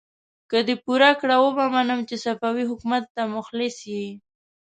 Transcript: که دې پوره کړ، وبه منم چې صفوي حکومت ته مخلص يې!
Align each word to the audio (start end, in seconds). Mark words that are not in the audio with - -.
که 0.49 0.57
دې 0.67 0.75
پوره 0.83 1.11
کړ، 1.19 1.29
وبه 1.43 1.65
منم 1.75 1.99
چې 2.09 2.15
صفوي 2.25 2.63
حکومت 2.71 3.03
ته 3.15 3.21
مخلص 3.35 3.75
يې! 3.93 4.07